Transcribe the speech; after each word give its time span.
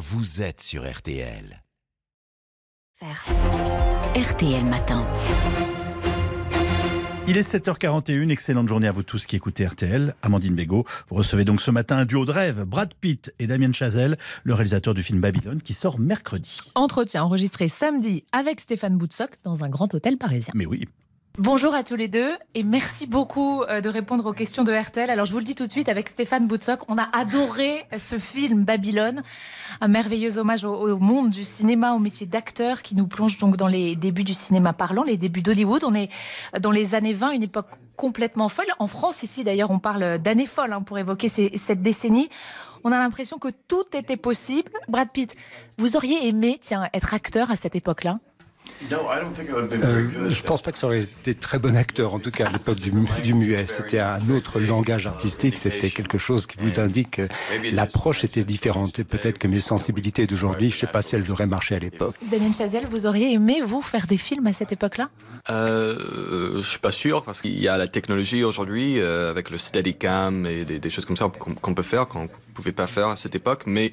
vous 0.00 0.40
êtes 0.40 0.62
sur 0.62 0.90
RTL. 0.90 1.62
RTL 3.02 4.64
Matin. 4.64 5.04
Il 7.28 7.36
est 7.36 7.42
7h41, 7.42 8.30
excellente 8.30 8.66
journée 8.66 8.88
à 8.88 8.92
vous 8.92 9.02
tous 9.02 9.26
qui 9.26 9.36
écoutez 9.36 9.66
RTL. 9.66 10.14
Amandine 10.22 10.54
Bégaud, 10.54 10.86
vous 11.10 11.16
recevez 11.16 11.44
donc 11.44 11.60
ce 11.60 11.70
matin 11.70 11.98
un 11.98 12.06
duo 12.06 12.24
de 12.24 12.32
rêve, 12.32 12.64
Brad 12.64 12.94
Pitt 12.94 13.34
et 13.38 13.46
Damien 13.46 13.74
Chazelle, 13.74 14.16
le 14.42 14.54
réalisateur 14.54 14.94
du 14.94 15.02
film 15.02 15.20
Babylone 15.20 15.60
qui 15.60 15.74
sort 15.74 15.98
mercredi. 15.98 16.60
Entretien 16.76 17.22
enregistré 17.22 17.68
samedi 17.68 18.24
avec 18.32 18.60
Stéphane 18.60 18.96
Boutsock 18.96 19.32
dans 19.44 19.64
un 19.64 19.68
grand 19.68 19.92
hôtel 19.92 20.16
parisien. 20.16 20.54
Mais 20.56 20.64
oui, 20.64 20.88
Bonjour 21.38 21.74
à 21.74 21.84
tous 21.84 21.94
les 21.94 22.08
deux 22.08 22.32
et 22.54 22.64
merci 22.64 23.06
beaucoup 23.06 23.62
euh, 23.62 23.80
de 23.80 23.88
répondre 23.88 24.26
aux 24.26 24.32
questions 24.32 24.64
de 24.64 24.72
RTL. 24.72 25.08
Alors 25.08 25.26
je 25.26 25.32
vous 25.32 25.38
le 25.38 25.44
dis 25.44 25.54
tout 25.54 25.64
de 25.64 25.70
suite 25.70 25.88
avec 25.88 26.08
Stéphane 26.08 26.48
Boutsock, 26.48 26.80
on 26.88 26.98
a 26.98 27.08
adoré 27.12 27.86
ce 27.98 28.18
film 28.18 28.64
Babylone, 28.64 29.22
un 29.80 29.88
merveilleux 29.88 30.38
hommage 30.38 30.64
au, 30.64 30.98
monde 30.98 31.30
du 31.30 31.44
cinéma, 31.44 31.94
au 31.94 32.00
métier 32.00 32.26
d'acteur 32.26 32.82
qui 32.82 32.96
nous 32.96 33.06
plonge 33.06 33.38
donc 33.38 33.56
dans 33.56 33.68
les 33.68 33.94
débuts 33.94 34.24
du 34.24 34.34
cinéma 34.34 34.72
parlant, 34.72 35.04
les 35.04 35.16
débuts 35.16 35.40
d'Hollywood. 35.40 35.84
On 35.84 35.94
est 35.94 36.10
dans 36.58 36.72
les 36.72 36.96
années 36.96 37.14
20, 37.14 37.30
une 37.30 37.44
époque 37.44 37.68
complètement 37.94 38.48
folle. 38.48 38.66
En 38.80 38.88
France 38.88 39.22
ici 39.22 39.44
d'ailleurs 39.44 39.70
on 39.70 39.78
parle 39.78 40.18
d'années 40.18 40.46
folles 40.46 40.72
hein, 40.72 40.82
pour 40.82 40.98
évoquer 40.98 41.28
cette 41.28 41.80
décennie. 41.80 42.28
On 42.82 42.90
a 42.90 42.98
l'impression 42.98 43.38
que 43.38 43.48
tout 43.68 43.84
était 43.94 44.16
possible. 44.16 44.72
Brad 44.88 45.10
Pitt, 45.12 45.36
vous 45.78 45.96
auriez 45.96 46.26
aimé 46.26 46.58
tiens, 46.60 46.88
être 46.92 47.14
acteur 47.14 47.52
à 47.52 47.56
cette 47.56 47.76
époque-là? 47.76 48.18
Euh, 48.92 50.30
je 50.30 50.42
pense 50.42 50.62
pas 50.62 50.72
que 50.72 50.78
ça 50.78 50.86
aurait 50.86 51.02
été 51.02 51.34
très 51.34 51.58
bon 51.58 51.76
acteur, 51.76 52.14
en 52.14 52.18
tout 52.18 52.30
cas 52.30 52.46
à 52.46 52.52
l'époque 52.52 52.78
du, 52.78 52.90
du, 53.22 53.34
muet. 53.34 53.66
C'était 53.68 53.98
un 53.98 54.30
autre 54.30 54.58
langage 54.58 55.06
artistique, 55.06 55.58
c'était 55.58 55.90
quelque 55.90 56.18
chose 56.18 56.46
qui 56.46 56.56
vous 56.58 56.80
indique 56.80 57.10
que 57.10 57.28
l'approche 57.72 58.24
était 58.24 58.44
différente. 58.44 58.98
Et 58.98 59.04
peut-être 59.04 59.38
que 59.38 59.48
mes 59.48 59.60
sensibilités 59.60 60.26
d'aujourd'hui, 60.26 60.70
je 60.70 60.78
sais 60.78 60.86
pas 60.86 61.02
si 61.02 61.14
elles 61.14 61.30
auraient 61.30 61.46
marché 61.46 61.74
à 61.74 61.78
l'époque. 61.78 62.14
Damien 62.30 62.52
Chazelle, 62.52 62.86
vous 62.88 63.06
auriez 63.06 63.32
aimé, 63.32 63.60
vous, 63.64 63.82
faire 63.82 64.06
des 64.06 64.16
films 64.16 64.46
à 64.46 64.52
cette 64.52 64.72
époque-là? 64.72 65.08
Euh, 65.50 66.62
Je 66.62 66.68
suis 66.68 66.78
pas 66.78 66.92
sûr, 66.92 67.22
parce 67.22 67.42
qu'il 67.42 67.60
y 67.60 67.68
a 67.68 67.76
la 67.76 67.88
technologie 67.88 68.44
aujourd'hui, 68.44 68.98
euh, 68.98 69.30
avec 69.30 69.50
le 69.50 69.58
Steadicam 69.58 70.46
et 70.46 70.64
des, 70.64 70.78
des 70.78 70.90
choses 70.90 71.04
comme 71.04 71.16
ça 71.16 71.30
qu'on 71.38 71.54
qu 71.54 71.74
peut 71.74 71.82
faire, 71.82 72.08
qu'on 72.08 72.28
pouvait 72.54 72.72
pas 72.72 72.86
faire 72.86 73.08
à 73.08 73.16
cette 73.16 73.34
époque, 73.34 73.64
mais 73.66 73.92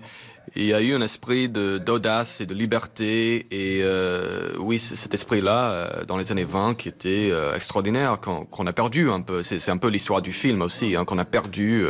il 0.56 0.64
y 0.64 0.73
a 0.73 0.81
eu 0.81 0.95
un 0.95 1.02
esprit 1.02 1.50
d'audace 1.50 2.42
et 2.42 2.45
de 2.45 2.53
liberté 2.53 3.48
et 3.52 3.81
euh, 3.84 4.52
oui 4.59 4.80
cet 4.80 5.14
esprit 5.14 5.42
là 5.42 5.72
euh, 5.72 6.06
dans 6.06 6.17
les 6.17 6.31
années 6.31 6.45
20 6.45 6.76
qui 6.76 6.88
était 6.88 7.30
euh, 7.31 7.53
extraordinaire 7.56 8.20
qu'on 8.22 8.45
qu 8.45 8.68
a 8.68 8.73
perdu 8.73 9.09
un 9.09 9.22
peu. 9.22 9.44
C'est 9.44 9.70
un 9.70 9.78
peu 9.78 9.90
l'histoire 9.90 10.22
du 10.22 10.31
film 10.31 10.62
aussi 10.62 10.95
hein, 10.95 11.06
qu'on 11.06 11.18
a 11.18 11.25
perdu 11.25 11.86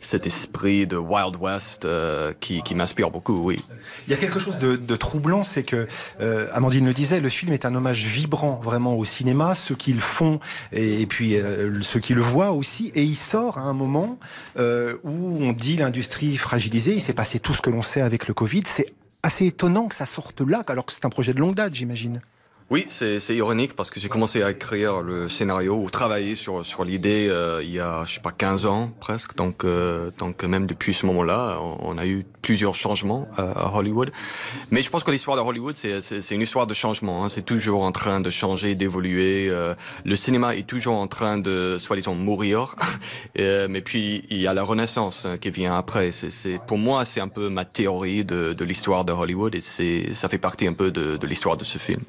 cet 0.00 0.26
esprit 0.26 0.86
de 0.86 0.96
Wild 0.96 1.36
West 1.36 1.86
qui, 2.40 2.62
qui 2.62 2.74
m'inspire 2.74 3.10
beaucoup 3.10 3.42
oui. 3.44 3.60
Il 4.06 4.10
y 4.10 4.14
a 4.14 4.16
quelque 4.16 4.38
chose 4.38 4.58
de, 4.58 4.96
troublant 4.96 5.42
c'est 5.42 5.62
que 5.62 5.88
Amandine 6.52 6.86
le 6.86 6.92
disait 6.92 7.20
le 7.20 7.28
film 7.28 7.52
est 7.52 7.64
un 7.64 7.74
hommage 7.74 8.04
vibrant 8.04 8.60
vraiment 8.62 8.94
au 8.94 9.04
cinéma 9.04 9.54
ceux 9.54 9.74
qui 9.74 9.92
le 9.92 10.00
font 10.00 10.40
et, 10.72 11.02
et 11.02 11.06
puis 11.06 11.36
ceux 11.82 12.00
qui 12.00 12.14
le 12.14 12.22
voient 12.22 12.52
aussi. 12.52 12.92
Et 12.94 13.02
il 13.02 13.16
sort 13.16 13.58
à 13.58 13.62
un 13.62 13.72
moment 13.72 14.18
où 14.58 15.38
on 15.40 15.52
dit 15.52 15.76
l'industrie 15.76 16.36
fragilisée 16.36 16.94
il 16.94 17.02
s'est 17.02 17.14
passé 17.14 17.38
tout 17.38 17.54
ce 17.54 17.62
que 17.62 17.69
l'on 17.70 17.82
sait 17.82 18.00
avec 18.00 18.28
le 18.28 18.34
Covid. 18.34 18.62
C'est 18.66 18.92
assez 19.22 19.46
étonnant 19.46 19.88
que 19.88 19.94
ça 19.94 20.06
sorte 20.06 20.40
là, 20.40 20.62
alors 20.66 20.86
que 20.86 20.92
c'est 20.92 21.04
un 21.04 21.10
projet 21.10 21.34
de 21.34 21.40
longue 21.40 21.54
date, 21.54 21.74
j'imagine. 21.74 22.20
Oui, 22.70 22.86
c'est 22.88 23.18
ironique 23.30 23.74
parce 23.74 23.90
que 23.90 23.98
j'ai 23.98 24.08
commencé 24.08 24.44
à 24.44 24.50
écrire 24.52 25.02
le 25.02 25.28
scénario 25.28 25.74
ou 25.74 25.90
travailler 25.90 26.36
sur, 26.36 26.64
sur 26.64 26.84
l'idée 26.84 27.26
euh, 27.28 27.64
il 27.64 27.72
y 27.72 27.80
a, 27.80 28.04
je 28.06 28.14
sais 28.14 28.20
pas, 28.20 28.30
15 28.30 28.66
ans 28.66 28.92
presque. 29.00 29.34
Donc, 29.34 29.64
euh, 29.64 30.12
donc 30.18 30.44
même 30.44 30.68
depuis 30.68 30.94
ce 30.94 31.04
moment-là, 31.06 31.58
on, 31.60 31.98
a 31.98 32.06
eu 32.06 32.24
plusieurs 32.42 32.76
changements 32.76 33.26
euh, 33.40 33.52
à 33.54 33.74
Hollywood. 33.74 34.12
Mais 34.70 34.82
je 34.82 34.90
pense 34.90 35.02
que 35.02 35.10
l'histoire 35.10 35.36
de 35.36 35.42
Hollywood, 35.42 35.74
c'est 35.74 36.30
une 36.30 36.42
histoire 36.42 36.68
de 36.68 36.74
changement. 36.74 37.24
Hein. 37.24 37.28
C'est 37.28 37.44
toujours 37.44 37.82
en 37.82 37.90
train 37.90 38.20
de 38.20 38.30
changer, 38.30 38.76
d'évoluer. 38.76 39.48
Euh, 39.48 39.74
le 40.04 40.14
cinéma 40.14 40.54
est 40.54 40.66
toujours 40.66 40.94
en 40.94 41.08
train 41.08 41.38
de, 41.38 41.76
soi-disant, 41.76 42.14
mourir. 42.14 42.76
euh, 43.40 43.66
mais 43.68 43.80
puis, 43.80 44.24
il 44.30 44.40
y 44.40 44.46
a 44.46 44.54
la 44.54 44.62
renaissance 44.62 45.26
hein, 45.26 45.38
qui 45.38 45.50
vient 45.50 45.76
après. 45.76 46.12
C'est 46.12 46.60
Pour 46.68 46.78
moi, 46.78 47.04
c'est 47.04 47.20
un 47.20 47.28
peu 47.28 47.48
ma 47.48 47.64
théorie 47.64 48.24
de, 48.24 48.52
de 48.52 48.64
l'histoire 48.64 49.04
de 49.04 49.12
Hollywood 49.12 49.56
et 49.56 49.60
ça 50.14 50.28
fait 50.28 50.38
partie 50.38 50.68
un 50.68 50.72
peu 50.72 50.92
de, 50.92 51.16
de 51.16 51.26
l'histoire 51.26 51.56
de 51.56 51.64
ce 51.64 51.78
film. 51.78 52.02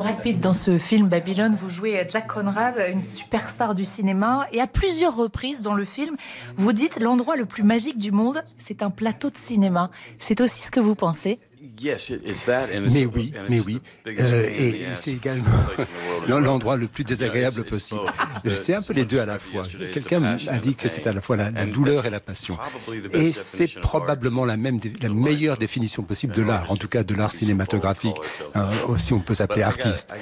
Brad 0.00 0.22
Pitt, 0.22 0.40
dans 0.40 0.54
ce 0.54 0.78
film 0.78 1.08
Babylone, 1.08 1.54
vous 1.60 1.68
jouez 1.68 2.06
Jack 2.08 2.26
Conrad, 2.26 2.74
une 2.90 3.02
superstar 3.02 3.74
du 3.74 3.84
cinéma, 3.84 4.46
et 4.50 4.58
à 4.58 4.66
plusieurs 4.66 5.14
reprises 5.14 5.60
dans 5.60 5.74
le 5.74 5.84
film, 5.84 6.16
vous 6.56 6.72
dites 6.72 6.98
l'endroit 6.98 7.36
le 7.36 7.44
plus 7.44 7.62
magique 7.62 7.98
du 7.98 8.10
monde, 8.10 8.42
c'est 8.56 8.82
un 8.82 8.88
plateau 8.88 9.28
de 9.28 9.36
cinéma. 9.36 9.90
C'est 10.18 10.40
aussi 10.40 10.62
ce 10.62 10.70
que 10.70 10.80
vous 10.80 10.94
pensez 10.94 11.38
mais 11.60 13.04
oui, 13.04 13.32
mais 13.48 13.60
oui. 13.60 13.80
Euh, 14.06 14.48
et 14.48 14.86
c'est 14.94 15.12
également 15.12 15.44
l'endroit 16.28 16.76
le 16.76 16.88
plus 16.88 17.04
désagréable 17.04 17.64
possible. 17.64 18.00
C'est 18.50 18.74
un 18.74 18.82
peu 18.82 18.94
les 18.94 19.04
deux 19.04 19.20
à 19.20 19.26
la 19.26 19.38
fois. 19.38 19.62
Quelqu'un 19.92 20.22
a 20.22 20.58
dit 20.58 20.74
que 20.74 20.88
c'est 20.88 21.06
à 21.06 21.12
la 21.12 21.20
fois 21.20 21.36
la, 21.36 21.50
la, 21.50 21.66
douleur 21.66 22.06
et 22.06 22.10
la 22.10 22.20
passion. 22.20 22.56
Et 23.12 23.32
c'est 23.32 23.80
probablement 23.80 24.44
la, 24.44 24.56
même, 24.56 24.80
la 25.02 25.10
meilleure 25.10 25.58
définition 25.58 26.02
possible 26.02 26.34
de 26.34 26.42
l'art, 26.42 26.70
en 26.70 26.76
tout 26.76 26.88
cas 26.88 27.02
de 27.02 27.14
l'art 27.14 27.32
cinématographique, 27.32 28.16
euh, 28.56 28.70
si 28.98 29.12
on 29.12 29.20
peut 29.20 29.34
s'appeler 29.34 29.62
artiste. 29.62 30.14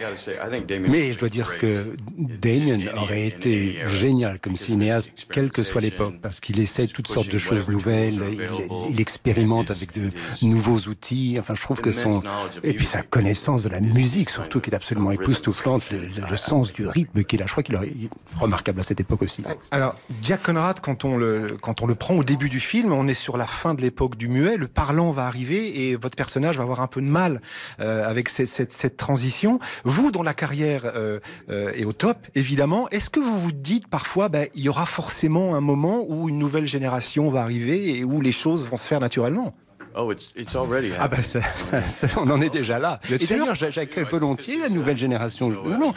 Mais 0.89 1.13
je 1.13 1.19
dois 1.19 1.29
dire 1.29 1.59
que 1.59 1.95
Damien 2.17 2.81
aurait 2.97 3.27
été 3.27 3.79
génial 3.87 4.41
comme 4.41 4.57
cinéaste, 4.57 5.13
quelle 5.31 5.51
que 5.53 5.63
soit 5.63 5.81
l'époque, 5.81 6.15
parce 6.21 6.41
qu'il 6.41 6.59
essaie 6.59 6.89
toutes 6.89 7.09
sortes 7.09 7.31
de 7.31 7.39
choses 7.39 7.69
nouvelles, 7.69 8.19
il, 8.33 8.49
il 8.91 9.01
expérimente 9.01 9.71
avec 9.71 9.93
de 9.93 10.11
nouveaux 10.43 10.79
outils. 10.89 11.28
Enfin, 11.39 11.55
je 11.55 11.63
trouve 11.63 11.81
que 11.81 11.93
son 11.93 12.23
et 12.63 12.73
puis 12.73 12.87
sa 12.87 13.03
connaissance 13.03 13.65
de 13.65 13.69
la 13.69 13.81
musique 13.81 14.31
surtout 14.31 14.61
qui 14.61 14.71
est 14.71 14.75
absolument 14.75 15.11
époustouflante 15.11 15.91
le, 15.91 15.99
le, 15.99 16.31
le 16.31 16.37
sens 16.37 16.73
du 16.73 16.87
rythme 16.87 17.25
qu'il 17.25 17.43
a. 17.43 17.47
Je 17.47 17.53
crois 17.53 17.63
qu'il 17.63 17.75
est 17.75 18.09
remarquable 18.39 18.81
à 18.81 18.83
cette 18.83 19.01
époque 19.01 19.23
aussi. 19.23 19.43
Alors 19.71 19.95
Jack 20.23 20.43
Conrad 20.45 20.81
quand 20.81 21.05
on 21.05 21.17
le 21.17 21.57
quand 21.61 21.83
on 21.83 21.87
le 21.87 21.95
prend 21.95 22.15
au 22.15 22.25
début 22.25 22.49
du 22.49 22.61
film 22.61 22.93
on 22.93 23.09
est 23.09 23.15
sur 23.15 23.37
la 23.37 23.47
fin 23.47 23.75
de 23.75 23.83
l'époque 23.83 24.17
du 24.17 24.29
muet 24.29 24.57
le 24.57 24.69
parlant 24.69 25.11
va 25.13 25.27
arriver 25.27 25.89
et 25.89 25.97
votre 25.97 26.17
personnage 26.17 26.57
va 26.57 26.63
avoir 26.63 26.81
un 26.81 26.87
peu 26.87 27.01
de 27.01 27.07
mal 27.07 27.41
euh, 27.81 28.09
avec 28.09 28.29
cette, 28.29 28.49
cette, 28.49 28.73
cette 28.73 28.97
transition. 28.97 29.59
Vous 29.85 30.11
dont 30.11 30.23
la 30.23 30.35
carrière 30.35 30.83
euh, 30.85 31.19
euh, 31.51 31.73
est 31.75 31.85
au 31.85 31.93
top 31.93 32.19
évidemment 32.35 32.89
est-ce 32.91 33.11
que 33.11 33.21
vous 33.21 33.39
vous 33.39 33.53
dites 33.53 33.89
parfois 33.89 34.29
ben, 34.29 34.47
il 34.55 34.63
y 34.63 34.69
aura 34.69 34.87
forcément 34.87 35.55
un 35.55 35.61
moment 35.61 36.05
où 36.09 36.29
une 36.29 36.39
nouvelle 36.39 36.67
génération 36.67 37.31
va 37.31 37.43
arriver 37.43 37.99
et 37.99 38.05
où 38.05 38.21
les 38.21 38.33
choses 38.33 38.69
vont 38.69 38.77
se 38.77 38.87
faire 38.87 39.01
naturellement? 39.01 39.55
Oh, 40.01 40.13
it's, 40.13 40.31
it's 40.37 40.55
already 40.55 40.93
ah 40.97 41.09
ben 41.09 41.21
ça, 41.23 41.41
ça, 41.43 41.83
ça, 41.89 42.07
on 42.19 42.31
en 42.31 42.41
est 42.41 42.51
déjà 42.51 42.79
là. 42.79 43.01
Et 43.11 43.19
d'ailleurs, 43.27 43.57
j'accueille 43.57 44.05
volontiers 44.05 44.59
la 44.59 44.69
nouvelle 44.69 44.97
génération. 44.97 45.49
Non, 45.49 45.79
non. 45.79 45.95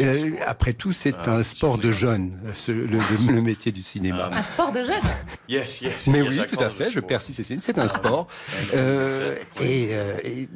Euh, 0.00 0.30
après 0.46 0.72
tout, 0.72 0.92
c'est 0.92 1.28
un 1.28 1.42
sport 1.42 1.76
de 1.76 1.92
jeunes, 1.92 2.32
ce, 2.54 2.72
le, 2.72 2.86
le, 2.86 3.32
le, 3.32 3.42
métier 3.42 3.70
du 3.70 3.82
cinéma. 3.82 4.30
Un 4.32 4.42
sport 4.42 4.72
de 4.72 4.82
jeunes 4.82 5.02
yes, 5.48 5.82
yes, 5.82 6.06
Mais 6.06 6.22
oui, 6.22 6.40
tout 6.48 6.62
à 6.64 6.70
fait. 6.70 6.90
Je 6.90 7.00
persiste. 7.00 7.42
C'est 7.60 7.78
un 7.78 7.88
sport. 7.88 8.26
Euh, 8.74 9.34
et, 9.60 9.88
euh, 9.92 10.16
et 10.24 10.48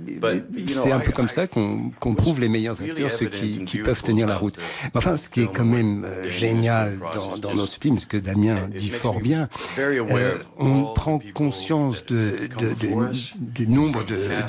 c'est 0.68 0.92
un 0.92 0.98
peu 0.98 1.12
comme 1.12 1.28
ça 1.28 1.46
qu'on 1.46 1.90
qu 1.90 2.14
prouve 2.14 2.40
les 2.40 2.48
meilleurs 2.48 2.80
acteurs, 2.80 3.10
ceux 3.10 3.26
qui, 3.26 3.64
qui 3.64 3.78
peuvent 3.78 4.02
tenir 4.02 4.26
la 4.26 4.36
route. 4.36 4.56
Mais 4.84 4.90
enfin, 4.98 5.16
ce 5.16 5.28
qui 5.28 5.42
est 5.42 5.52
quand 5.52 5.64
même 5.64 6.06
génial 6.26 6.98
dans, 7.14 7.36
dans 7.36 7.54
nos 7.54 7.66
films, 7.66 7.98
ce 7.98 8.06
que 8.06 8.16
Damien 8.16 8.68
dit 8.74 8.90
fort 8.90 9.20
bien, 9.20 9.48
euh, 9.78 10.38
on 10.58 10.84
prend 10.94 11.18
conscience 11.34 12.04
de, 12.06 12.48
de, 12.58 12.74
de 12.74 12.85
du 13.38 13.66
nombre 13.66 14.04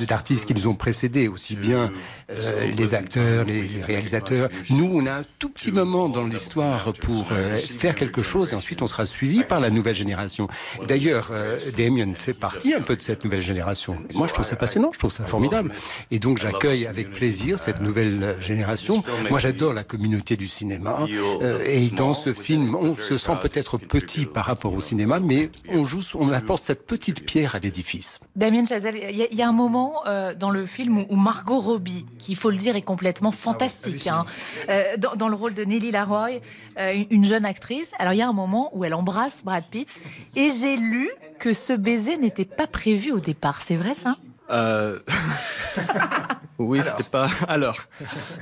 d'artistes 0.07 0.45
qui 0.45 0.53
nous 0.53 0.67
ont 0.67 0.75
précédés, 0.75 1.27
aussi 1.27 1.55
bien 1.55 1.91
euh, 2.29 2.71
les 2.71 2.95
acteurs, 2.95 3.45
les, 3.45 3.67
réalisateurs. 3.81 4.49
Nous, 4.69 4.89
on 4.91 5.05
a 5.05 5.13
un 5.13 5.23
tout 5.39 5.49
petit 5.49 5.71
moment 5.71 6.09
dans 6.09 6.25
l'histoire 6.25 6.93
pour 6.93 7.27
euh, 7.31 7.57
faire 7.57 7.95
quelque 7.95 8.21
chose 8.21 8.53
et 8.53 8.55
ensuite 8.55 8.81
on 8.81 8.87
sera 8.87 9.05
suivi 9.05 9.43
par 9.43 9.59
la 9.59 9.69
nouvelle 9.69 9.95
génération. 9.95 10.47
D'ailleurs, 10.87 11.29
euh, 11.31 11.57
Damien 11.77 12.13
fait 12.17 12.33
partie 12.33 12.73
un 12.73 12.81
peu 12.81 12.95
de 12.95 13.01
cette 13.01 13.23
nouvelle 13.23 13.41
génération. 13.41 13.97
Moi, 14.13 14.27
je 14.27 14.33
trouve 14.33 14.45
ça 14.45 14.55
passionnant, 14.55 14.89
je 14.93 14.99
trouve 14.99 15.11
ça 15.11 15.25
formidable. 15.25 15.71
Et 16.11 16.19
donc, 16.19 16.39
j'accueille 16.39 16.85
avec 16.85 17.11
plaisir 17.11 17.59
cette 17.59 17.81
nouvelle 17.81 18.35
génération. 18.41 19.03
Moi, 19.29 19.39
j'adore 19.39 19.73
la 19.73 19.83
communauté 19.83 20.35
du 20.35 20.47
cinéma. 20.47 21.05
Euh, 21.41 21.63
et 21.65 21.87
dans 21.89 22.13
ce 22.13 22.33
film, 22.33 22.75
on 22.75 22.95
se 22.95 23.17
sent 23.17 23.33
peut-être 23.41 23.77
petit 23.77 24.25
par 24.25 24.45
rapport 24.45 24.73
au 24.73 24.81
cinéma, 24.81 25.19
mais 25.19 25.49
on 25.69 25.83
joue, 25.83 26.01
on 26.15 26.31
apporte 26.31 26.63
cette 26.63 26.85
petite 26.85 27.25
pierre 27.25 27.55
à 27.55 27.59
l'édifice. 27.59 28.19
Damien 28.35 28.65
Chazelle, 28.65 28.97
il 29.01 29.15
y, 29.15 29.35
y, 29.35 29.41
a 29.41 29.47
un 29.47 29.53
moment 29.53 30.05
euh, 30.07 30.35
dans 30.35 30.51
le 30.51 30.65
film 30.65 31.05
où 31.09 31.15
Margot 31.15 31.59
Robbie, 31.59 32.05
qui 32.17 32.33
il 32.33 32.35
faut 32.35 32.49
le 32.49 32.57
dire 32.57 32.75
est 32.75 32.81
complètement 32.81 33.31
fantastique, 33.31 34.07
hein, 34.07 34.25
euh, 34.69 34.97
dans, 34.97 35.15
dans, 35.15 35.27
le 35.27 35.35
rôle 35.35 35.53
de 35.53 35.63
Nelly 35.63 35.91
Laroy, 35.91 36.39
euh, 36.79 37.03
une, 37.09 37.25
jeune 37.25 37.45
actrice. 37.45 37.93
Alors 37.99 38.13
il 38.13 38.17
y 38.17 38.21
a 38.21 38.27
un 38.27 38.33
moment 38.33 38.69
où 38.73 38.83
elle 38.85 38.93
embrasse 38.93 39.43
Brad 39.43 39.63
Pitt, 39.65 40.01
et 40.35 40.49
j'ai 40.51 40.77
lu 40.77 41.09
que 41.39 41.53
ce 41.53 41.73
baiser 41.73 42.17
n'était 42.17 42.45
pas 42.45 42.67
prévu 42.67 43.11
au 43.11 43.19
départ. 43.19 43.61
C'est 43.61 43.77
vrai 43.77 43.93
ça? 43.93 44.17
Euh... 44.49 44.99
Oui, 46.59 46.81
c'était 46.83 47.03
pas. 47.03 47.29
Alors, 47.47 47.77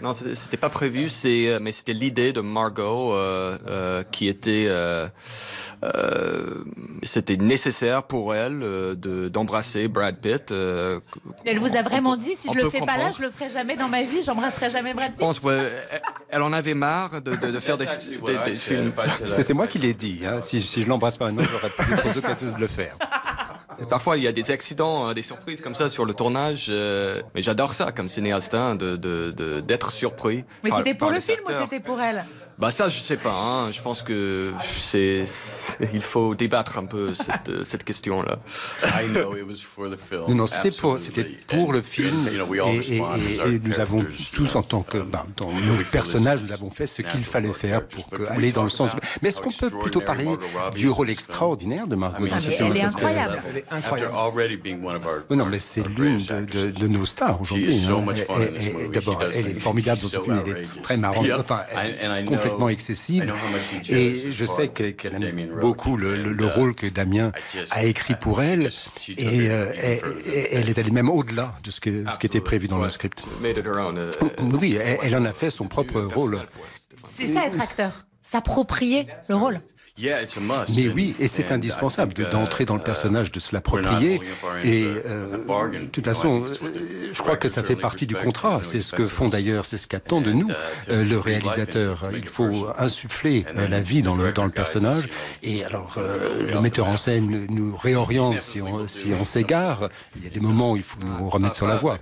non, 0.01 0.13
c'était 0.13 0.57
pas 0.57 0.69
prévu. 0.69 1.09
C'est, 1.09 1.49
euh, 1.49 1.59
mais 1.61 1.71
c'était 1.71 1.93
l'idée 1.93 2.31
de 2.31 2.39
Margot 2.41 3.13
euh, 3.13 3.57
euh, 3.67 4.03
qui 4.03 4.27
était. 4.29 4.65
Euh, 4.69 5.07
euh, 5.83 6.63
c'était 7.03 7.35
nécessaire 7.35 8.03
pour 8.03 8.33
elle 8.33 8.59
de 8.59 9.27
d'embrasser 9.27 9.87
Brad 9.89 10.17
Pitt. 10.17 10.51
elle 10.51 11.59
vous 11.59 11.75
a 11.75 11.81
vraiment 11.81 12.15
dit 12.15 12.35
si 12.35 12.47
je 12.49 12.53
le 12.53 12.69
fais 12.69 12.79
pas 12.79 12.97
là, 12.97 13.11
je 13.15 13.21
le 13.21 13.29
ferai 13.29 13.49
jamais 13.49 13.75
dans 13.75 13.89
ma 13.89 14.03
vie. 14.03 14.23
J'embrasserai 14.23 14.69
jamais 14.69 14.93
Brad 14.93 15.07
Pitt. 15.09 15.17
Je 15.19 15.25
pense. 15.25 15.41
Ouais, 15.41 15.69
elle 16.29 16.41
en 16.41 16.53
avait 16.53 16.73
marre 16.73 17.21
de, 17.21 17.35
de, 17.35 17.51
de 17.51 17.59
faire 17.59 17.77
des, 17.77 17.85
des, 17.85 18.37
des 18.45 18.55
films. 18.55 18.93
C'est 19.27 19.53
moi 19.53 19.67
qui 19.67 19.77
l'ai 19.79 19.93
dit. 19.93 20.21
Hein. 20.25 20.39
Si, 20.39 20.61
si 20.61 20.83
je 20.83 20.87
l'embrasse 20.87 21.17
pas 21.17 21.25
maintenant, 21.25 21.43
j'aurais 21.51 21.69
plus 21.69 22.15
l'occasion 22.15 22.53
de 22.55 22.61
le 22.61 22.67
faire. 22.67 22.97
Parfois, 23.89 24.17
il 24.17 24.23
y 24.23 24.27
a 24.27 24.31
des 24.31 24.51
accidents, 24.51 25.07
hein, 25.07 25.13
des 25.13 25.21
surprises 25.21 25.61
comme 25.61 25.75
ça 25.75 25.89
sur 25.89 26.05
le 26.05 26.13
tournage. 26.13 26.67
Euh, 26.69 27.21
mais 27.33 27.41
j'adore 27.41 27.73
ça 27.73 27.91
comme 27.91 28.09
cinéaste, 28.09 28.53
hein, 28.53 28.75
d'être 28.75 28.95
de, 28.95 29.61
de, 29.61 29.89
surpris. 29.89 30.43
Mais 30.63 30.71
c'était 30.71 30.93
pour 30.93 31.11
le 31.11 31.19
film 31.19 31.41
ou 31.47 31.51
c'était 31.51 31.79
pour 31.79 31.99
elle? 32.01 32.25
Bah 32.57 32.71
ça, 32.71 32.87
je 32.87 32.99
sais 32.99 33.17
pas. 33.17 33.33
Hein. 33.33 33.71
Je 33.71 33.81
pense 33.81 34.01
que 34.01 34.53
c'est, 34.63 35.25
il 35.93 36.01
faut 36.01 36.35
débattre 36.35 36.77
un 36.77 36.85
peu 36.85 37.13
cette, 37.13 37.63
cette 37.63 37.83
question-là. 37.83 38.37
non, 40.29 40.35
non, 40.35 40.47
c'était 40.47 40.71
pour, 40.71 40.99
c'était 40.99 41.25
pour 41.47 41.73
le 41.73 41.81
film. 41.81 42.29
Et, 42.29 42.95
et, 42.95 43.59
nous 43.59 43.79
avons 43.79 44.05
tous, 44.31 44.55
en 44.55 44.63
tant 44.63 44.83
que, 44.83 44.99
dans 44.99 45.51
nos 45.51 45.83
personnages, 45.91 46.41
nous 46.43 46.53
avons 46.53 46.69
fait 46.69 46.87
ce 46.87 47.01
qu'il 47.01 47.23
fallait 47.23 47.51
faire 47.51 47.85
pour 47.85 48.07
aller 48.29 48.53
dans 48.53 48.63
le 48.63 48.69
sens. 48.69 48.91
Mais 49.21 49.29
est-ce 49.29 49.41
qu'on 49.41 49.51
peut 49.51 49.69
plutôt 49.69 50.01
parler 50.01 50.27
du 50.75 50.89
rôle 50.89 51.09
extraordinaire 51.09 51.87
de 51.87 51.95
Margot 51.95 52.25
ah, 52.31 52.37
Elle 52.59 52.77
est 52.77 52.81
incroyable. 52.83 53.41
Elle 53.49 53.57
est 53.57 53.65
incroyable. 53.69 54.13
non, 55.29 55.45
mais 55.45 55.59
c'est 55.59 55.83
l'une 55.85 56.19
de, 56.19 56.71
de, 56.71 56.87
nos 56.87 57.05
stars 57.05 57.41
aujourd'hui. 57.41 57.85
Hein. 57.89 58.05
D'abord, 58.93 59.21
elle 59.33 59.47
est 59.47 59.59
formidable 59.59 59.99
dans 59.99 60.07
ce 60.07 60.19
film. 60.21 60.43
Elle 60.45 60.57
est 60.57 60.81
très 60.81 60.95
marrante. 60.95 61.25
Enfin, 61.37 61.61
complètement 62.45 62.69
excessive. 62.69 63.33
Et 63.89 64.31
je 64.31 64.45
sais 64.45 64.69
qu'elle 64.69 65.23
aime 65.23 65.59
beaucoup 65.59 65.97
le, 65.97 66.45
rôle 66.45 66.75
que 66.75 66.87
Damien 66.87 67.31
a 67.71 67.83
écrit 67.83 68.15
pour 68.15 68.41
elle. 68.41 68.69
Et 69.17 69.49
euh, 69.49 69.71
elle, 70.51 70.69
est 70.69 70.77
allée 70.77 70.91
même 70.91 71.09
au-delà 71.09 71.53
de 71.63 71.71
ce, 71.71 71.79
que, 71.79 72.09
ce 72.11 72.19
qui 72.19 72.25
était 72.25 72.41
prévu 72.41 72.67
dans 72.67 72.77
le 72.77 72.89
script. 72.89 73.21
Euh, 73.43 74.11
oui, 74.39 74.77
elle 75.01 75.15
en 75.15 75.25
a 75.25 75.33
fait 75.33 75.49
son 75.49 75.67
propre 75.67 76.01
rôle. 76.01 76.39
C'est 77.09 77.27
ça 77.27 77.45
être 77.45 77.59
acteur, 77.59 78.05
s'approprier 78.21 79.07
le 79.27 79.35
rôle. 79.35 79.59
Mais 79.97 80.89
oui, 80.89 81.15
et 81.19 81.29
c'est 81.29 81.53
indispensable 81.53 82.13
d'entrer 82.29 82.65
dans 82.65 82.75
le 82.75 82.81
personnage, 82.81 83.31
de 83.31 83.39
se 83.39 83.55
l'approprier. 83.55 84.19
Et 84.63 84.85
euh, 85.05 85.37
de 85.69 85.85
toute 85.85 86.03
façon, 86.03 86.43
euh, 86.43 87.09
je 87.13 87.21
crois 87.21 87.37
que 87.37 87.47
ça 87.47 87.63
fait 87.63 87.77
partie 87.77 88.05
du 88.05 88.15
contrat. 88.15 88.59
C'est 88.61 88.81
ce 88.81 88.93
que 88.93 89.05
font 89.05 89.29
d'ailleurs, 89.29 89.63
c'est 89.63 89.77
ce 89.77 89.87
qu'attend 89.87 90.19
de 90.19 90.33
nous 90.33 90.49
euh, 90.89 91.05
le 91.05 91.17
réalisateur. 91.17 92.09
Il 92.13 92.27
faut 92.27 92.67
insuffler 92.77 93.45
la 93.55 93.79
vie 93.79 94.01
dans 94.01 94.15
le, 94.15 94.33
dans 94.33 94.45
le 94.45 94.51
personnage. 94.51 95.07
Et 95.43 95.63
alors, 95.63 95.97
le 95.97 96.59
metteur 96.59 96.89
en 96.89 96.97
scène 96.97 97.47
nous 97.49 97.75
réoriente 97.75 98.41
si 98.41 98.61
on 98.61 98.87
si 98.87 99.13
on 99.19 99.23
s'égare. 99.23 99.89
Il 100.17 100.25
y 100.25 100.27
a 100.27 100.29
des 100.29 100.41
moments 100.41 100.71
où 100.73 100.77
il 100.77 100.83
faut 100.83 100.99
nous 100.99 101.29
remettre 101.29 101.55
sur 101.55 101.67
la 101.67 101.75
voie. 101.75 101.99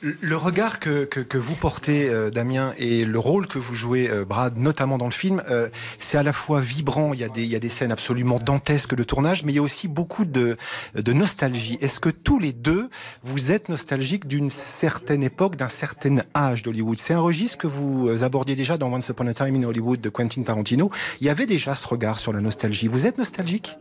Le 0.00 0.36
regard 0.36 0.78
que, 0.78 1.04
que, 1.04 1.18
que 1.18 1.38
vous 1.38 1.56
portez, 1.56 2.08
euh, 2.08 2.30
Damien, 2.30 2.72
et 2.78 3.04
le 3.04 3.18
rôle 3.18 3.48
que 3.48 3.58
vous 3.58 3.74
jouez, 3.74 4.08
euh, 4.08 4.24
Brad, 4.24 4.56
notamment 4.56 4.96
dans 4.96 5.06
le 5.06 5.12
film, 5.12 5.42
euh, 5.50 5.68
c'est 5.98 6.16
à 6.16 6.22
la 6.22 6.32
fois 6.32 6.60
vibrant, 6.60 7.14
il 7.14 7.20
y, 7.20 7.24
a 7.24 7.28
des, 7.28 7.42
il 7.42 7.48
y 7.48 7.56
a 7.56 7.58
des 7.58 7.68
scènes 7.68 7.90
absolument 7.90 8.38
dantesques 8.38 8.94
de 8.94 9.02
tournage, 9.02 9.42
mais 9.42 9.52
il 9.52 9.56
y 9.56 9.58
a 9.58 9.62
aussi 9.62 9.88
beaucoup 9.88 10.24
de, 10.24 10.56
de 10.94 11.12
nostalgie. 11.12 11.78
Est-ce 11.80 11.98
que 11.98 12.10
tous 12.10 12.38
les 12.38 12.52
deux, 12.52 12.90
vous 13.24 13.50
êtes 13.50 13.68
nostalgiques 13.68 14.28
d'une 14.28 14.50
certaine 14.50 15.24
époque, 15.24 15.56
d'un 15.56 15.68
certain 15.68 16.18
âge 16.36 16.62
d'Hollywood? 16.62 16.98
C'est 16.98 17.14
un 17.14 17.20
registre 17.20 17.58
que 17.58 17.66
vous 17.66 18.22
abordiez 18.22 18.54
déjà 18.54 18.78
dans 18.78 18.92
Once 18.92 19.08
Upon 19.08 19.26
a 19.26 19.34
Time 19.34 19.56
in 19.56 19.64
Hollywood 19.64 20.00
de 20.00 20.10
Quentin 20.10 20.42
Tarantino. 20.42 20.92
Il 21.20 21.26
y 21.26 21.30
avait 21.30 21.46
déjà 21.46 21.74
ce 21.74 21.88
regard 21.88 22.20
sur 22.20 22.32
la 22.32 22.40
nostalgie. 22.40 22.86
Vous 22.86 23.06
êtes 23.06 23.18
nostalgique? 23.18 23.76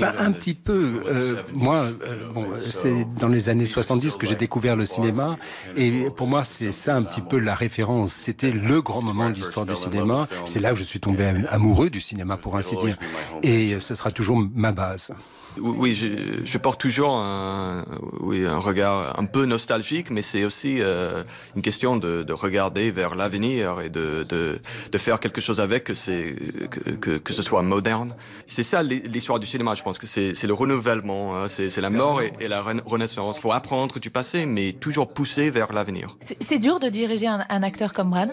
Bah, 0.00 0.14
Un 0.18 0.32
petit 0.32 0.54
peu. 0.54 1.04
moi, 1.52 1.86
bon, 2.34 2.46
c'est 2.68 3.06
dans 3.20 3.28
les 3.28 3.50
années 3.50 3.64
70 3.66 4.16
que 4.16 4.26
j'ai 4.26 4.34
découvert 4.48 4.76
le 4.76 4.86
cinéma. 4.86 5.36
Et 5.76 6.08
pour 6.16 6.26
moi, 6.26 6.42
c'est 6.42 6.72
ça 6.72 6.96
un 6.96 7.02
petit 7.02 7.20
peu 7.20 7.38
la 7.38 7.54
référence. 7.54 8.12
C'était 8.12 8.50
le 8.50 8.80
grand 8.80 9.02
moment 9.02 9.28
de 9.28 9.34
l'histoire 9.34 9.66
du 9.66 9.76
cinéma. 9.76 10.26
C'est 10.44 10.58
là 10.58 10.70
que 10.70 10.76
je 10.76 10.84
suis 10.84 11.00
tombé 11.00 11.24
amoureux 11.50 11.90
du 11.90 12.00
cinéma, 12.00 12.38
pour 12.38 12.56
ainsi 12.56 12.74
dire. 12.76 12.96
Et 13.42 13.78
ce 13.78 13.94
sera 13.94 14.10
toujours 14.10 14.38
ma 14.54 14.72
base. 14.72 15.12
Oui, 15.56 15.94
je, 15.94 16.44
je, 16.44 16.58
porte 16.58 16.80
toujours 16.80 17.10
un, 17.10 17.84
oui, 18.20 18.44
un 18.46 18.58
regard 18.58 19.18
un 19.18 19.24
peu 19.24 19.44
nostalgique, 19.44 20.10
mais 20.10 20.22
c'est 20.22 20.44
aussi 20.44 20.80
euh, 20.80 21.24
une 21.56 21.62
question 21.62 21.96
de, 21.96 22.22
de, 22.22 22.32
regarder 22.32 22.90
vers 22.90 23.14
l'avenir 23.14 23.80
et 23.80 23.88
de, 23.88 24.24
de, 24.28 24.60
de, 24.90 24.98
faire 24.98 25.20
quelque 25.20 25.40
chose 25.40 25.60
avec, 25.60 25.84
que, 25.84 25.94
c'est, 25.94 26.36
que, 26.70 26.90
que, 26.90 27.18
que 27.18 27.32
ce 27.32 27.42
soit 27.42 27.62
moderne. 27.62 28.14
C'est 28.46 28.62
ça 28.62 28.82
l'histoire 28.82 29.38
du 29.38 29.46
cinéma, 29.46 29.74
je 29.74 29.82
pense 29.82 29.98
que 29.98 30.06
c'est, 30.06 30.34
c'est 30.34 30.46
le 30.46 30.54
renouvellement, 30.54 31.36
hein, 31.36 31.48
c'est, 31.48 31.68
c'est 31.68 31.80
la 31.80 31.90
mort 31.90 32.20
et, 32.22 32.32
et 32.40 32.48
la 32.48 32.62
renaissance. 32.62 33.38
Il 33.38 33.40
faut 33.40 33.52
apprendre 33.52 33.98
du 33.98 34.10
passé, 34.10 34.46
mais 34.46 34.72
toujours 34.72 35.12
pousser 35.12 35.50
vers 35.50 35.72
l'avenir. 35.72 36.16
C'est 36.40 36.58
dur 36.58 36.78
de 36.78 36.88
diriger 36.88 37.26
un, 37.26 37.44
un 37.48 37.62
acteur 37.62 37.92
comme 37.92 38.10
Brad? 38.10 38.30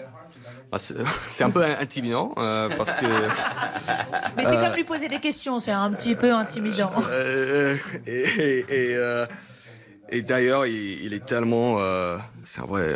Ah, 0.72 0.78
c'est 1.26 1.44
un 1.44 1.50
peu 1.50 1.64
intimidant 1.64 2.32
euh, 2.38 2.68
parce 2.76 2.94
que. 2.94 3.06
Mais 4.36 4.44
c'est 4.44 4.56
comme 4.56 4.74
lui 4.74 4.84
poser 4.84 5.08
des 5.08 5.20
questions, 5.20 5.58
c'est 5.58 5.72
un 5.72 5.92
petit 5.92 6.14
peu 6.14 6.32
intimidant. 6.32 6.92
Euh, 7.10 7.76
et, 8.06 8.64
et, 8.68 8.96
euh, 8.96 9.26
et 10.08 10.22
d'ailleurs, 10.22 10.66
il, 10.66 11.04
il, 11.04 11.14
est 11.14 11.24
tellement. 11.24 11.78
c'est 12.44 12.60
un 12.60 12.66
vrai. 12.66 12.94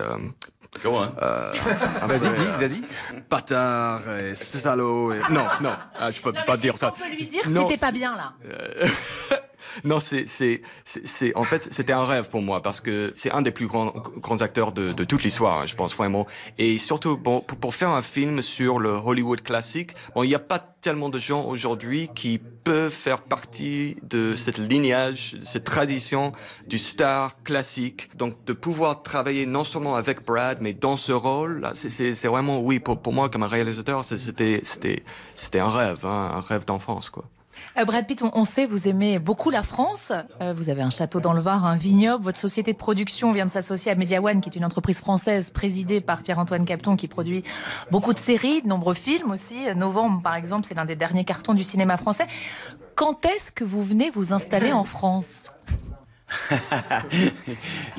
Go 0.83 0.97
on. 0.97 2.07
vas-y, 2.07 2.33
dis, 2.33 2.47
vas-y. 2.59 2.83
Bâtard, 3.29 4.09
et 4.19 4.35
salaud. 4.35 5.13
Et... 5.13 5.19
Non, 5.31 5.45
non, 5.61 5.73
ah, 5.99 6.11
je 6.11 6.21
peux 6.21 6.33
pas 6.33 6.57
dire 6.57 6.77
ça. 6.77 6.93
On 6.97 7.01
peut 7.01 7.15
lui 7.15 7.27
dire 7.27 7.43
c'était 7.45 7.77
pas 7.77 7.93
bien 7.93 8.17
là? 8.17 8.33
non, 9.85 9.99
c'est, 10.01 10.63
en 11.35 11.45
fait, 11.45 11.73
c'était 11.73 11.93
un 11.93 12.05
rêve 12.05 12.29
pour 12.31 12.43
moi 12.43 12.63
parce 12.63 12.81
que 12.81 13.13
c'est 13.17 13.31
un 13.33 13.43
des 13.43 13.51
plus 13.51 13.67
grands, 13.67 13.93
grands 14.19 14.41
acteurs 14.41 14.73
de, 14.73 14.93
de 14.93 15.05
toute 15.05 15.23
l'histoire, 15.23 15.61
hein, 15.61 15.67
je 15.67 15.75
pense 15.75 15.95
vraiment. 15.97 16.27
Et 16.59 16.79
surtout, 16.79 17.17
bon, 17.17 17.41
pour, 17.41 17.59
pour, 17.59 17.75
faire 17.75 17.91
un 17.91 18.03
film 18.03 18.43
sur 18.43 18.79
le 18.79 18.91
Hollywood 18.91 19.43
classique, 19.43 19.93
bon, 20.15 20.23
il 20.23 20.29
n'y 20.29 20.35
a 20.35 20.41
pas 20.41 20.59
tellement 20.59 21.09
de 21.09 21.19
gens 21.19 21.45
aujourd'hui 21.45 22.09
qui 22.15 22.39
peuvent 22.39 22.93
faire 22.93 23.23
partie 23.23 23.97
de 24.03 24.35
cette 24.37 24.59
lignage, 24.59 25.37
cette 25.43 25.65
tradition 25.65 26.33
du 26.67 26.79
star 26.79 27.43
classique. 27.43 28.11
Donc, 28.17 28.45
de 28.45 28.53
pouvoir 28.53 29.03
travailler 29.03 29.47
non 29.47 29.65
seulement 29.65 29.97
avec 29.97 30.25
Brad, 30.25 30.59
mais 30.61 30.73
dans 30.73 30.97
ce 30.97 31.13
rôle, 31.13 31.69
c'est, 31.75 32.27
vraiment, 32.27 32.61
oui, 32.61 32.81
pour, 32.81 33.01
pour 33.01 33.13
moi, 33.13 33.29
comme 33.29 33.43
un 33.43 33.49
réalisateur, 33.49 34.05
c'était, 34.05 34.61
c'était, 34.65 35.03
c'était 35.35 35.59
un 35.59 35.71
rêve, 35.71 36.05
hein, 36.05 36.33
un 36.35 36.41
rêve 36.41 36.65
d'enfance, 36.65 37.11
quoi. 37.11 37.25
Euh, 37.79 37.85
Brad 37.85 38.07
Pitt, 38.07 38.23
on, 38.23 38.45
sait, 38.45 38.67
vous 38.67 38.89
aimez 38.89 39.19
beaucoup 39.19 39.51
la 39.51 39.63
France. 39.63 40.13
Euh, 40.41 40.53
vous 40.57 40.69
avez 40.69 40.83
un 40.83 40.91
château 40.91 41.21
dans 41.21 41.33
le 41.33 41.41
Var, 41.41 41.65
un 41.65 41.77
vignoble. 41.77 42.25
Votre 42.25 42.39
société 42.39 42.73
de 42.73 42.79
production 42.79 43.33
vient 43.33 43.47
de 43.47 43.51
s'associer 43.51 43.93
à 43.93 43.95
Media 43.95 44.21
One, 44.23 44.41
qui 44.41 44.49
est 44.49 44.57
une 44.57 44.65
entreprise 44.65 45.01
française 45.01 45.51
présidée 45.51 46.01
par 46.01 46.23
Pierre-Antoine 46.23 46.65
Capton, 46.65 46.97
qui 46.97 47.09
produit 47.09 47.45
beaucoup 47.91 48.13
de 48.13 48.19
séries, 48.19 48.63
de 48.63 48.69
nombreux 48.69 48.95
films 48.95 49.31
aussi. 49.31 49.57
Novembre, 49.75 50.23
par 50.23 50.35
exemple, 50.35 50.67
c'est 50.67 50.75
l'un 50.75 50.85
des 50.85 50.97
derniers 50.97 51.25
cartons 51.25 51.55
du 51.55 51.65
cinéma 51.65 51.97
français. 51.97 52.27
Quand 52.95 53.25
est-ce 53.25 53.51
que 53.53 53.65
vous 53.65 53.83
venez 53.83 54.11
vous 54.11 54.33
installer 54.33 54.73
en 54.73 54.85
France? 54.85 55.53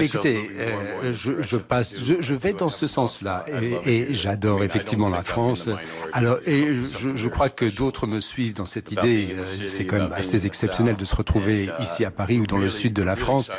écoutez, 0.00 0.50
euh, 0.58 1.12
je, 1.12 1.56
passe, 1.56 1.94
je, 1.98 2.34
vais 2.34 2.52
dans 2.52 2.68
ce 2.68 2.86
sens-là 2.86 3.44
et, 3.86 4.14
j'adore 4.14 4.64
effectivement 4.64 5.08
la 5.08 5.22
France. 5.22 5.68
Alors, 6.12 6.38
et 6.46 6.76
je, 7.14 7.28
crois 7.28 7.48
que 7.48 7.64
d'autres 7.64 8.06
me 8.06 8.20
suivent 8.20 8.54
dans 8.54 8.66
cette 8.66 8.92
idée. 8.92 9.28
Euh, 9.32 9.44
c'est 9.46 9.86
quand 9.86 9.96
même 9.96 10.12
assez 10.12 10.46
exceptionnel 10.46 10.96
de 10.96 11.04
se 11.04 11.14
retrouver 11.14 11.70
ici 11.80 12.04
à 12.04 12.10
Paris 12.10 12.38
ou 12.38 12.46
dans 12.46 12.58
le 12.58 12.70
sud 12.70 12.92
de 12.92 13.02
la 13.02 13.16
France. 13.16 13.50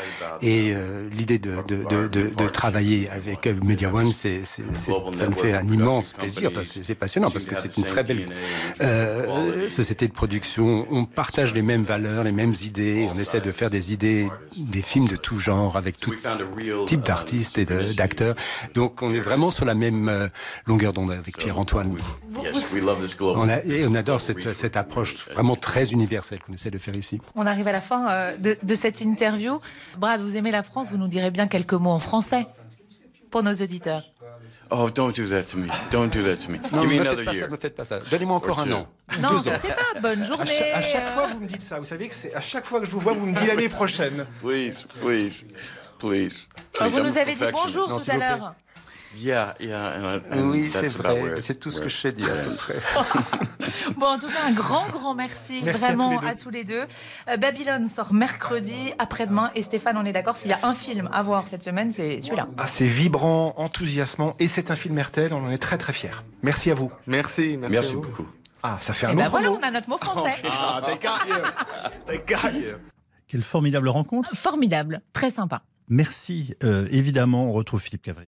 Et 0.41 0.73
euh, 0.73 1.07
l'idée 1.11 1.39
de, 1.39 1.57
de, 1.67 2.47
travailler 2.47 3.09
avec 3.09 3.47
Media 3.47 3.93
One, 3.93 4.11
c'est, 4.11 4.41
ça 4.45 5.27
me 5.27 5.35
fait 5.35 5.53
un 5.53 5.67
immense 5.67 6.13
plaisir. 6.13 6.49
Enfin, 6.51 6.61
c'est, 6.63 6.95
passionnant 6.95 7.31
parce 7.31 7.45
que 7.45 7.55
c'est 7.55 7.77
une 7.77 7.85
très 7.85 8.03
belle 8.03 8.27
société 9.69 10.07
de 10.07 10.13
production. 10.13 10.85
On 10.91 11.05
partage 11.05 11.53
les 11.53 11.61
mêmes 11.61 11.83
valeurs, 11.83 12.23
les 12.23 12.31
mêmes 12.31 12.53
idées. 12.63 13.07
On 13.13 13.17
essaie 13.17 13.41
de 13.41 13.51
faire 13.51 13.61
faire 13.61 13.69
des 13.81 13.93
idées, 13.93 14.29
des 14.57 14.81
films 14.81 15.07
de 15.07 15.15
tout 15.15 15.39
genre, 15.39 15.75
avec 15.75 15.97
tout 15.97 16.13
type 16.85 17.01
d'artistes 17.03 17.57
et 17.57 17.65
d'acteurs. 17.65 18.35
Donc 18.75 19.01
on 19.01 19.13
est 19.13 19.19
vraiment 19.19 19.49
sur 19.51 19.65
la 19.65 19.73
même 19.73 20.07
euh, 20.07 20.27
longueur 20.67 20.93
d'onde 20.93 21.11
avec 21.11 21.37
Pierre-Antoine. 21.37 21.97
On, 22.35 23.47
on 23.87 23.95
adore 23.95 24.21
cette, 24.21 24.55
cette, 24.55 24.77
approche 24.77 25.29
vraiment 25.29 25.55
très 25.55 25.91
universelle 25.91 26.39
qu'on 26.41 26.53
essaie 26.53 26.71
de 26.71 26.77
faire 26.77 26.95
ici. 26.95 27.19
On 27.35 27.45
arrive 27.45 27.67
à 27.67 27.71
la 27.71 27.81
fin 27.81 28.09
euh, 28.09 28.37
de, 28.37 28.57
de 28.61 28.75
cette 28.75 29.01
interview. 29.01 29.59
Brad, 29.97 30.21
vous 30.21 30.37
aimez 30.37 30.51
la 30.51 30.63
France, 30.63 30.91
vous 30.91 30.97
nous 30.97 31.07
direz 31.07 31.31
bien 31.31 31.47
quelques 31.47 31.73
mots 31.73 31.91
en 31.91 31.99
français 31.99 32.45
pour 33.31 33.41
nos 33.41 33.53
auditeurs. 33.53 34.03
Oh, 34.69 34.89
don't 34.89 35.15
do 35.15 35.25
that 35.27 35.43
to 35.43 35.57
me. 35.57 35.67
Don't 35.91 36.11
do 36.11 36.23
that 36.23 36.37
to 36.37 36.51
me. 36.51 36.59
Non, 36.71 36.81
Give 36.81 36.91
me 36.91 36.99
another 36.99 37.23
year. 37.23 37.45
Ça, 37.45 37.47
me 37.47 37.57
faites 37.57 37.75
pas 37.75 37.85
ça. 37.85 37.99
Donnez-moi 38.09 38.35
encore 38.35 38.59
un 38.59 38.71
an. 38.71 38.87
Non, 39.19 39.29
je 39.29 39.49
ne 39.49 39.59
sais 39.59 39.67
pas. 39.69 39.99
Bonne 39.99 40.25
journée. 40.25 40.71
À, 40.73 40.81
chaque 40.81 41.09
fois, 41.09 41.27
vous 41.27 41.39
me 41.39 41.47
dites 41.47 41.61
ça. 41.61 41.79
Vous 41.79 41.85
savez 41.85 42.07
que 42.07 42.15
c'est 42.15 42.33
à 42.33 42.41
chaque 42.41 42.65
fois 42.65 42.79
que 42.79 42.85
je 42.85 42.91
vous 42.91 42.99
vois, 42.99 43.13
vous 43.13 43.25
me 43.25 43.35
dites 43.35 43.47
l'année 43.47 43.69
prochaine. 43.69 44.25
Please, 44.41 44.85
please. 45.01 45.45
please. 45.99 46.47
Oh, 46.79 46.85
vous 46.89 46.99
nous 46.99 47.17
avez 47.17 47.35
dit 47.35 47.45
bonjour 47.51 47.87
tout 47.87 48.11
à 48.11 48.17
l'heure. 48.17 48.55
Yeah, 49.17 49.55
yeah, 49.59 50.19
oui, 50.31 50.69
c'est 50.71 50.87
vrai. 50.87 51.35
C'est 51.41 51.59
tout 51.59 51.71
ce 51.71 51.81
que 51.81 51.89
je 51.89 51.97
sais 51.97 52.11
dire. 52.11 52.27
bon, 53.97 54.07
en 54.07 54.17
tout 54.17 54.27
cas, 54.27 54.47
un 54.47 54.53
grand, 54.53 54.87
grand 54.89 55.15
merci, 55.15 55.61
vraiment 55.61 56.19
à 56.19 56.35
tous, 56.35 56.49
les 56.49 56.63
deux. 56.63 56.85
Euh, 57.29 57.37
Babylone 57.37 57.85
sort 57.85 58.13
mercredi, 58.13 58.93
après-demain. 58.99 59.51
Et 59.55 59.61
Stéphane, 59.63 59.97
on 59.97 60.05
est 60.05 60.13
d'accord, 60.13 60.37
s'il 60.37 60.51
y 60.51 60.53
a 60.53 60.59
un 60.63 60.73
film 60.73 61.09
à 61.11 61.23
voir 61.23 61.47
cette 61.47 61.63
semaine, 61.63 61.91
c'est 61.91 62.21
celui-là. 62.21 62.47
Ah, 62.57 62.67
c'est 62.67 62.87
vibrant, 62.87 63.53
enthousiasmant. 63.57 64.35
Et 64.39 64.47
c'est 64.47 64.71
un 64.71 64.75
film 64.75 64.99
RTL, 64.99 65.33
on 65.33 65.45
en 65.45 65.49
est 65.49 65.57
très, 65.57 65.77
très 65.77 65.93
fiers. 65.93 66.23
Merci 66.41 66.71
à 66.71 66.73
vous. 66.73 66.91
Merci, 67.07 67.57
merci, 67.57 67.73
merci 67.73 67.95
beaucoup. 67.95 68.27
Ah, 68.63 68.77
ça 68.79 68.93
fait 68.93 69.07
un 69.07 69.11
et 69.11 69.15
ben 69.15 69.23
autre 69.23 69.31
voilà, 69.31 69.51
on 69.51 69.61
a 69.61 69.71
notre 69.71 69.89
mot 69.89 69.97
français. 69.97 70.35
Ah, 70.49 70.81
got 71.01 72.49
you. 72.49 72.75
Quelle 73.27 73.43
formidable 73.43 73.89
rencontre. 73.89 74.35
Formidable, 74.35 75.01
très 75.13 75.29
sympa. 75.29 75.63
Merci. 75.89 76.55
Euh, 76.63 76.87
évidemment, 76.91 77.45
on 77.45 77.53
retrouve 77.53 77.81
Philippe 77.81 78.03
Cavry. 78.03 78.25